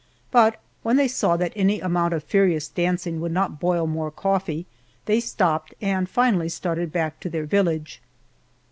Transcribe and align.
But 0.31 0.59
when 0.81 0.97
they 0.97 1.07
saw 1.07 1.37
that 1.37 1.53
any 1.55 1.79
amount 1.79 2.15
of 2.15 2.23
furious 2.23 2.67
dancing 2.67 3.21
would 3.21 3.31
not 3.31 3.59
boil 3.59 3.85
more 3.85 4.09
coffee, 4.09 4.65
they 5.05 5.19
stopped, 5.19 5.75
and 5.79 6.09
finally 6.09 6.49
started 6.49 6.91
back 6.91 7.19
to 7.19 7.29
their 7.29 7.45
village. 7.45 8.01